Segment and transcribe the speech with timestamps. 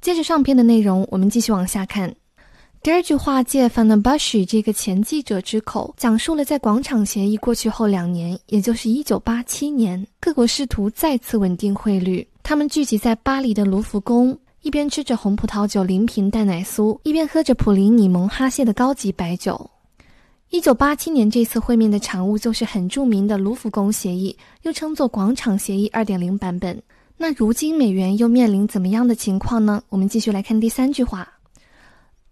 [0.00, 2.14] 接着上篇的内容，我们继续往下看。
[2.82, 12.26] 第二句话借 f a n a b a s h i 这个前记者之口，讲述了在广场协议过去后两年，也就是1987年，各国试图再次稳定汇率。
[12.42, 19.70] 他们聚集在巴黎的卢浮宫，一边吃着红葡萄酒零瓶蛋奶酥，一边喝着普林尼蒙哈谢的高级白酒。
[20.50, 26.82] 1987年这次会面的产物就是很著名的卢浮宫协议，又称作广场协议2.0版本。
[27.19, 29.81] 那如今美元又面临怎么样的情况呢？
[29.89, 31.27] 我们继续来看第三句话。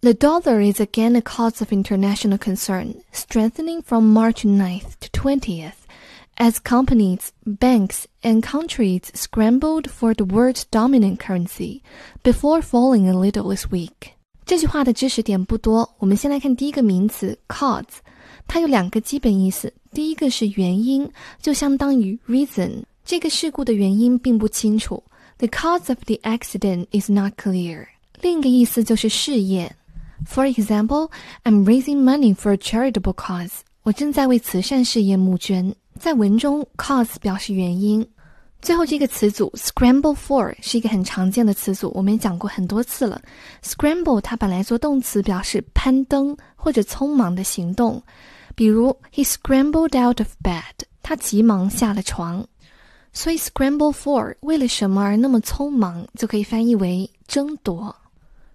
[0.00, 5.72] The dollar is again a cause of international concern, strengthening from March 9th to 20th,
[6.36, 11.82] as companies, banks, and countries scrambled for the world's dominant currency
[12.22, 14.12] before falling a little this week.
[14.46, 17.98] 这句话的知识点不多，我们先来看第一个名词 cause，
[18.46, 19.72] 它有两个基本意思。
[19.90, 21.10] 第一个是原因，
[21.42, 25.03] 就相当于 reason， 这个事故的原因并不清楚。
[25.37, 27.87] The cause of the accident is not clear。
[28.21, 29.75] 另一个意思就是事业。
[30.25, 31.11] For example,
[31.43, 33.51] I'm raising money for a charitable cause.
[33.83, 35.75] 我正在为慈善事业募捐。
[35.99, 38.07] 在文中，cause 表示原因。
[38.61, 43.21] 最后这个词组 scramble for 是一个很常见的词组，我们也讲过很多次了。
[43.61, 48.01] scramble 它本来做动词表示攀登或者匆忙的行动，
[48.55, 52.45] 比如 he scrambled out of bed，他急忙下了床。
[53.13, 57.95] 所以 scramble for 为了什么而那么匆忙，就可以翻译为争夺。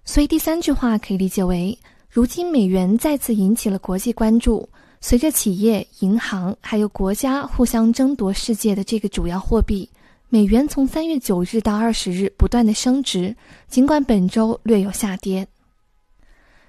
[0.05, 1.79] 所以第三句话可以理解为：
[2.11, 4.69] 如今美元再次引起了国际关注。
[5.01, 9.89] 随着企业、银行还有国家互相争夺世界的这个主要货币，
[10.29, 13.37] 美元从三月九日到二十日不断的升值，
[13.69, 15.47] 尽管本周略有下跌。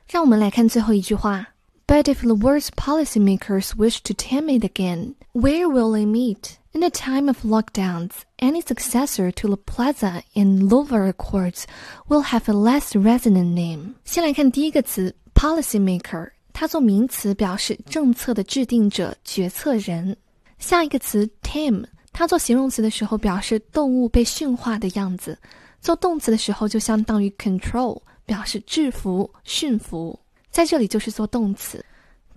[0.07, 1.47] 让我们来看最后一句话
[1.88, 6.56] ：But if the world's policymakers wish to tame it again, where will they meet?
[6.72, 11.66] In a time of lockdowns, any successor to the Plaza in Louvre Accords
[12.08, 13.94] will have a less resonant name.
[14.04, 20.16] 先来看第一个词 policymaker，它做名词表示政策的制定者、决策人。
[20.58, 25.34] 下一个词 tame，它做形容词的时候表示动物被驯化的样子；
[25.80, 30.18] 做动词的时候就相当于 control，表示制服、驯服。
[30.50, 31.84] 在这里就是做动词。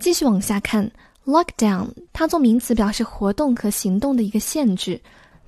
[0.03, 0.91] 继续往下看。
[1.25, 4.99] Lockdown，它做名词表示活动和行动的一个限制，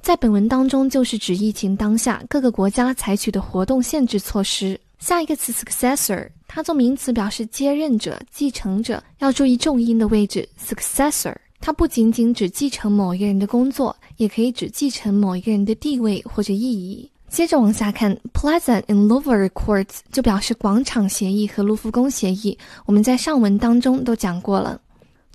[0.01, 4.79] 在本文当中就是指疫情当下各个国家采取的活动限制措施。
[4.97, 10.47] 下一个词 successor，它做名词表示接任者、继承者，要注意重音的位置。
[10.57, 17.11] successor，它不仅仅指继承某一个人的工作，也可以指继承某一个人的地位或者意义。
[17.35, 24.79] 接着往下看，Pleasant in Louvre Accords 就表示广场协议和卢浮宫协议，我们在上文当中都讲过了。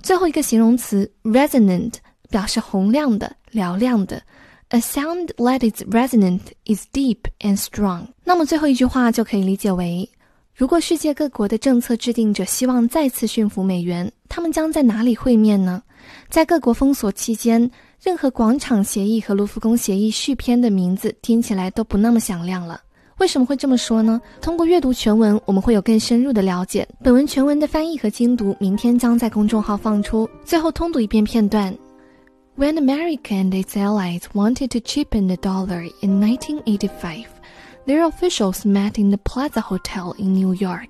[0.00, 1.92] 最后一个形容词 resonant
[2.30, 4.22] 表示洪亮的、嘹亮的。
[4.70, 8.06] A sound that is resonant is deep and strong。
[8.24, 10.08] 那么最后一句话就可以理解为：
[10.54, 15.82] 如果世界各国的政策制定者希望再次驯服美元，他们将在哪里会面呢？
[16.30, 17.70] 在各国封锁期间，
[18.02, 22.80] 任何广场协议和卢浮宫协议续篇的名字听起来都不那么响亮了。
[23.18, 24.18] 为什么会这么说呢？
[24.40, 26.88] 通过阅读全文，我们会有更深入的了解。
[27.04, 30.26] 本文全文的翻译和精读，明天将在公众号放出。
[30.42, 31.76] 最后通读一遍片段
[32.56, 37.26] ：When America and its allies wanted to cheapen the dollar in 1985,
[37.86, 40.88] their officials met in the Plaza Hotel in New York.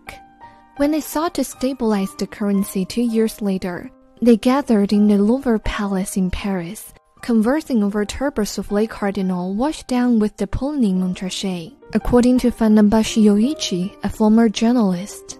[0.79, 3.91] When they sought to stabilize the currency two years later,
[4.23, 10.19] they gathered in the Louvre Palace in Paris conversing over turbot souffle cardinal washed down
[10.19, 15.39] with the Polony Montrachet, according to Funabashi Yoichi, a former journalist.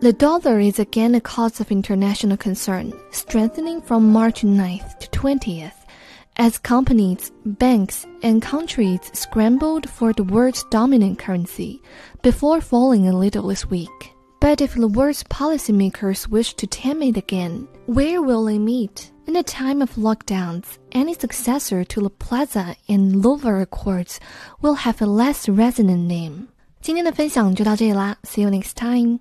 [0.00, 5.86] The dollar is again a cause of international concern, strengthening from March 9th to 20th,
[6.36, 11.80] as companies, banks, and countries scrambled for the world's dominant currency
[12.22, 14.12] before falling a little this week.
[14.41, 19.11] But if the world's policymakers wish to tame it again, where will they meet?
[19.25, 24.19] In a time of lockdowns, any successor to the Plaza in Louvre Accords
[24.61, 26.47] will have a less resonant name.
[26.81, 29.19] 今天的分享就到这里啦，See you next time.